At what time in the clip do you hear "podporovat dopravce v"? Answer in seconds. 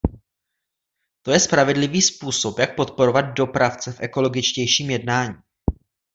2.75-3.99